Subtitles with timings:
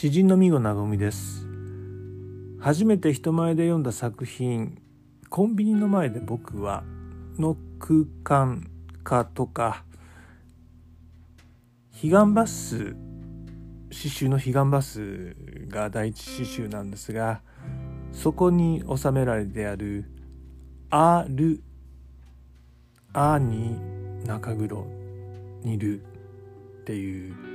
[0.00, 1.46] 詩人の美子なごみです。
[2.58, 4.80] 初めて人前で読んだ作品
[5.28, 6.84] 「コンビニの前で僕は」
[7.38, 8.70] の空間
[9.04, 9.84] 化とか
[11.92, 12.96] 彼岸バス
[13.90, 15.36] 詩集の彼岸バス
[15.68, 17.42] が第一詩集なんですが
[18.12, 20.06] そこに収められてある
[20.88, 21.60] 「ある」
[23.12, 23.76] 「あ」に
[24.24, 24.86] 中黒
[25.62, 27.49] にるっていう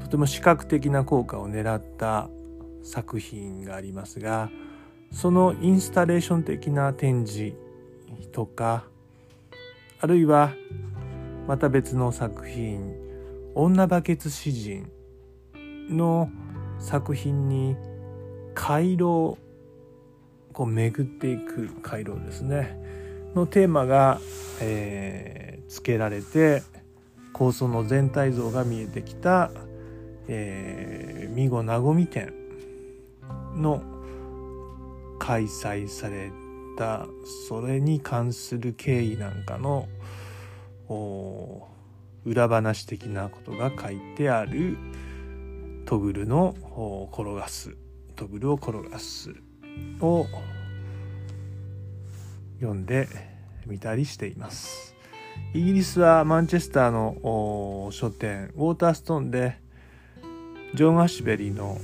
[0.00, 2.28] とても視覚的な効果を狙った
[2.82, 4.50] 作品がありますが
[5.12, 7.56] そのインスタレーション的な展示
[8.32, 8.84] とか
[10.00, 10.52] あるいは
[11.46, 12.94] また別の作品
[13.54, 14.90] 「女バケツ詩人」
[15.90, 16.30] の
[16.78, 17.76] 作品に
[18.54, 19.38] 回廊
[20.52, 22.76] こう巡っていく回廊ですね。
[23.34, 24.20] のテーマが、
[24.60, 26.62] えー、付けられて
[27.32, 29.50] 構想の全体像が見えてきた、
[30.28, 32.32] えー、見なごみ展
[33.54, 33.82] の
[35.18, 36.30] 開催され
[36.76, 37.06] た
[37.48, 39.88] それに関する経緯なんかの
[42.24, 44.76] 裏話的なことが書いてある
[45.86, 46.54] トグルの
[47.12, 47.76] 転がす
[48.14, 49.34] トグルを転がす
[50.00, 50.26] を
[52.60, 53.08] 読んで
[53.66, 54.94] みたりしています。
[55.54, 59.58] イギリスはマンチェスターの書店ウォーターストーンで
[60.74, 61.78] ジョン・アシベリーの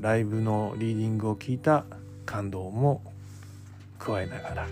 [0.00, 1.84] ライブのリーディングを聞いた
[2.24, 3.02] 感動も
[3.98, 4.66] 加えながら、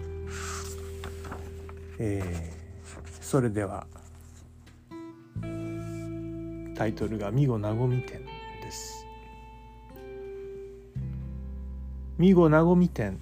[1.99, 3.87] えー、それでは
[6.75, 8.25] タイトルが「見子なごみ展」
[8.65, 9.05] です。
[12.17, 13.19] 見子なごみ展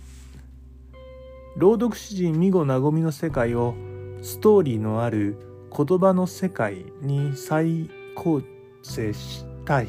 [1.57, 3.75] 朗読詩人見子なごみの世界を
[4.23, 5.37] ストーリーのある
[5.77, 8.43] 言葉の世界に再構
[8.83, 9.89] 成したい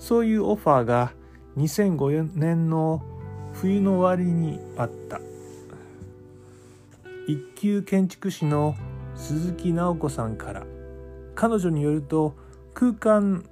[0.00, 1.12] そういうオファーが
[1.58, 3.02] 2005年の
[3.52, 5.20] 冬の終わりにあった。
[7.28, 8.74] 一級建築士の
[9.14, 10.64] 鈴木直子さんから。
[11.34, 12.34] 彼女によると
[12.74, 13.44] 空間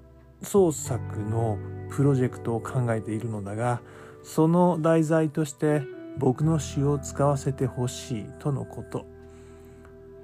[0.43, 1.59] 創作の
[1.91, 3.81] プロジェクトを考えているのだが
[4.23, 5.83] その題材として
[6.19, 9.07] 僕の詩を使わせてほしいとのこと。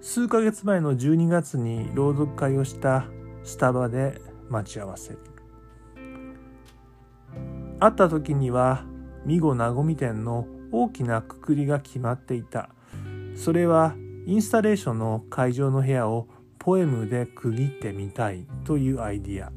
[0.00, 3.06] 数ヶ月前の12月に朗読会をした
[3.42, 5.33] スタバで待ち合わせ。
[7.80, 8.84] 会った時には
[9.24, 12.68] 見子なごみ店の大きなくくりが決まっていた。
[13.36, 13.94] それは
[14.26, 19.52] インスタレーションの会場の部屋をポエムで区切ってみたいというアイディア。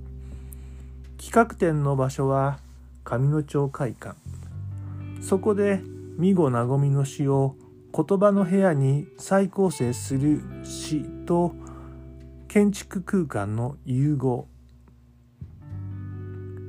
[1.17, 2.59] 企画展の場所は
[3.03, 4.15] 上野町会館。
[5.21, 5.81] そこで
[6.17, 7.55] 見子なごみの詩を
[7.93, 11.53] 言葉の部屋に再構成する詩と
[12.47, 14.47] 建築空間の融合。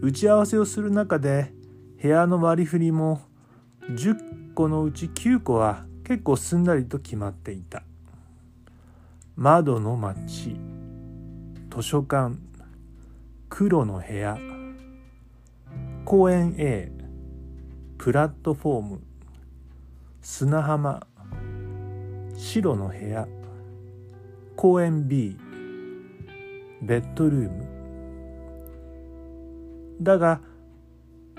[0.00, 1.52] 打ち合わせをする中で
[2.00, 3.20] 部屋の割り振りも
[3.90, 7.82] 10個のうち9個は結構すんなりと決まっていた。
[9.36, 10.56] 窓の街
[11.70, 12.36] 図書館
[13.48, 14.38] 黒の部屋
[16.04, 16.90] 公園 A
[17.98, 19.00] プラットフォーム
[20.22, 21.06] 砂浜
[22.36, 23.28] 白の部屋
[24.56, 25.36] 公園 B
[26.82, 27.77] ベッドルーム。
[30.00, 30.40] だが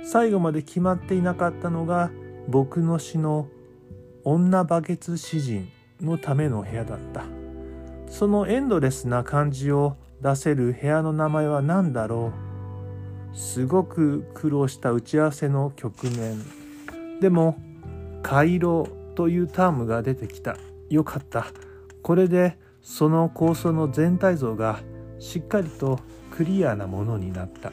[0.03, 2.11] 最後まで決まっていなかったのが
[2.47, 3.47] 僕の詩の
[4.23, 5.69] 女バケツ詩人
[6.01, 7.23] のための部屋だった。
[8.09, 12.33] そのエンドレスな感じを出せる部屋の名前は何だろ
[13.33, 13.37] う。
[13.37, 16.39] すごく苦労した打ち合わせの局面。
[17.19, 17.57] でも
[18.23, 20.57] 回廊というタームが出てきた。
[20.89, 21.47] よかった。
[22.01, 24.79] これでその構想の全体像が
[25.19, 25.99] しっかりと
[26.31, 27.71] クリアなものになった。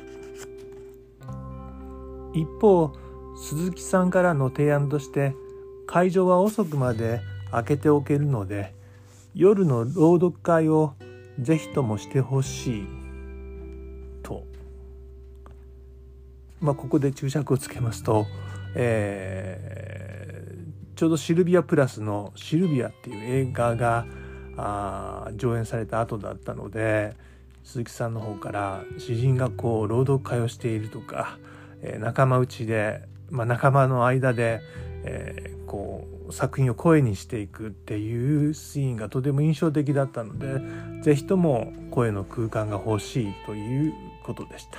[2.37, 2.93] 一方
[3.37, 5.35] 鈴木さんからの提案として
[5.87, 8.75] 会場は遅くまで開けておけるので
[9.35, 10.95] 夜の朗読会を
[11.39, 12.87] ぜひともしてほしい。
[14.23, 14.45] と。
[16.61, 18.27] まあここで注釈をつけますと、
[18.75, 19.87] えー
[20.97, 24.07] ちょうどシルビアプラスの「シルビア」っていう映画が
[24.57, 27.15] あ上演された後だったので
[27.65, 31.39] 鈴木さんの方から詩人がこう朗読会をしているとか、
[31.83, 34.61] えー、仲間内で、まあ、仲間の間で、
[35.05, 40.61] えー、こう作品を声にしていくっていうシーンがとても印象的だったので
[41.03, 43.95] 是非とも声の空間が欲しいという
[44.25, 44.79] ことでした。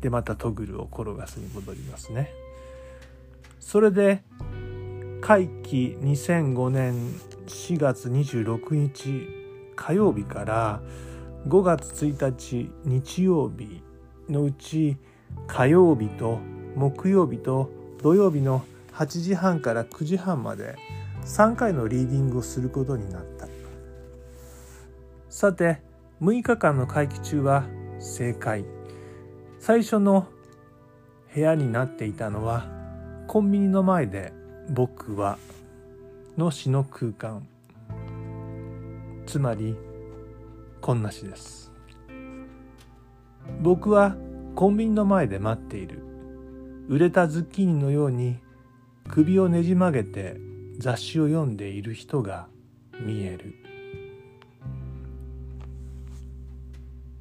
[0.00, 2.30] でまたトグルを転がすに戻りますね。
[3.60, 4.22] それで
[5.20, 6.94] 会期2005年
[7.46, 9.26] 4月26日
[9.74, 10.80] 火曜日から
[11.48, 13.82] 5月1日日曜日
[14.28, 14.96] のうち
[15.46, 16.38] 火曜日と
[16.74, 17.70] 木曜日と
[18.02, 20.76] 土曜日の8時半から9時半まで
[21.24, 23.48] 3回のリーディングをすることになった。
[25.28, 25.82] さて
[26.22, 27.64] 6日間の会期中は
[27.98, 28.64] 正解。
[29.58, 30.26] 最初の
[31.34, 32.66] 部屋になっていたのは
[33.26, 34.32] コンビニの前で
[34.70, 35.38] 僕は
[36.38, 37.46] の詩の空間。
[39.26, 39.76] つまり
[40.80, 41.65] こんな詩です。
[43.60, 44.16] 僕は
[44.54, 46.02] コンビニの前で待っている。
[46.88, 48.38] 売れたズッキーニのように
[49.08, 50.36] 首をねじ曲げて
[50.78, 52.48] 雑誌を読んでいる人が
[53.00, 53.54] 見える。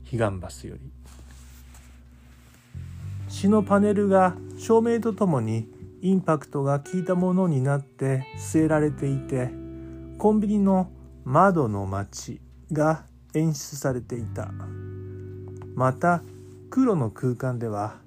[0.09, 0.91] 彼岸バスより。
[3.27, 5.67] 詩のパネルが照明とともに
[6.01, 9.49] インパクトが効いたものになって据えられていて
[10.17, 10.91] コンビニの
[11.25, 12.39] 窓の街
[12.71, 14.51] が演出されていた。
[15.75, 16.23] また
[16.69, 17.97] 黒の空間では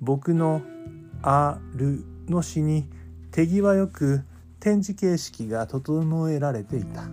[0.00, 0.62] 僕の
[1.22, 2.88] 「ある」の詩に
[3.30, 4.22] 手際よく
[4.60, 7.04] 展示形式が整えられていた。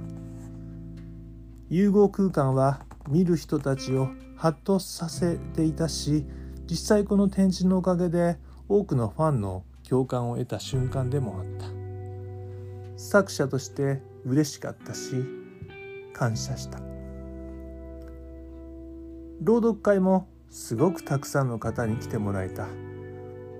[1.69, 6.25] 融合空間は見る人たちをハッとさせていたし
[6.67, 8.37] 実際この展示のおかげで
[8.67, 11.65] 多くのファンの共感を得た瞬間でもあった。
[12.97, 15.23] 作者として嬉しかったし
[16.13, 16.88] 感謝した。
[19.41, 22.67] 朗読会もすごくたくさんの方に来てもらえた。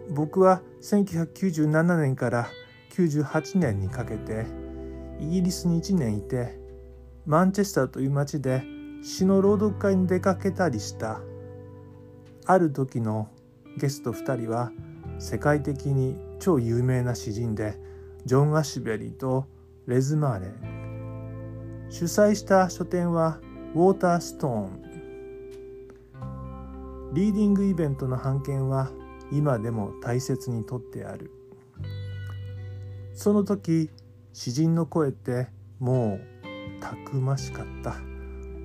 [0.10, 2.50] 僕は1997年から
[2.92, 4.46] 98年にかけて
[5.20, 6.60] イギリスに1年いて
[7.26, 8.64] マンチェスターという町で
[9.04, 11.22] 詩の朗読会に出かけたりした。
[12.46, 13.30] ある時の
[13.78, 14.72] ゲスト2人は
[15.20, 17.78] 世界的に超有名な詩人で
[18.26, 19.46] ジョン・アシュベリーと
[19.86, 20.48] レズ・マーレ
[21.90, 23.40] 主催した書店は
[23.76, 24.89] ウォーターストーン。
[27.14, 28.90] リーディングイベントの版権は
[29.32, 31.32] 今でも大切にとってある
[33.14, 33.90] その時
[34.34, 35.48] 詩人の声って
[35.80, 37.96] もうたくましかった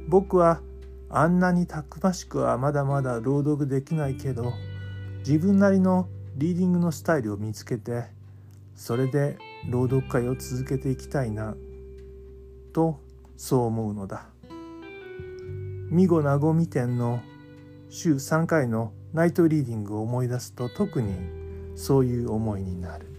[0.08, 0.60] 僕は
[1.08, 4.52] あんなにたくましくはまだまだ朗読できないけど
[5.18, 8.04] 自分なりのリーディングのスタイルを見つけて
[8.74, 9.38] それで
[9.70, 11.54] 朗読会を続けていきたいな
[12.72, 13.00] と
[13.36, 14.26] そう思うのだ。
[15.90, 17.20] ミゴなごみ店の
[17.94, 21.14] 週3回のナイトリーディングを思い出すと特に
[21.76, 23.13] そういう思いになる。